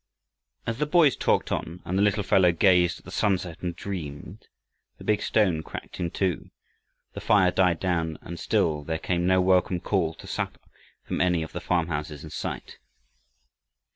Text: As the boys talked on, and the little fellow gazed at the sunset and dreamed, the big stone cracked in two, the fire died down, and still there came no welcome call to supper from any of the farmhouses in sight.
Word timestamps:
As 0.65 0.79
the 0.79 0.87
boys 0.87 1.15
talked 1.15 1.51
on, 1.51 1.79
and 1.85 1.95
the 1.95 2.01
little 2.01 2.23
fellow 2.23 2.51
gazed 2.51 2.97
at 2.97 3.05
the 3.05 3.11
sunset 3.11 3.61
and 3.61 3.75
dreamed, 3.75 4.47
the 4.97 5.03
big 5.03 5.21
stone 5.21 5.61
cracked 5.61 5.99
in 5.99 6.09
two, 6.09 6.49
the 7.13 7.21
fire 7.21 7.51
died 7.51 7.79
down, 7.79 8.17
and 8.23 8.39
still 8.39 8.81
there 8.83 8.97
came 8.97 9.27
no 9.27 9.39
welcome 9.41 9.79
call 9.79 10.15
to 10.15 10.25
supper 10.25 10.57
from 11.03 11.21
any 11.21 11.43
of 11.43 11.51
the 11.51 11.61
farmhouses 11.61 12.23
in 12.23 12.31
sight. 12.31 12.79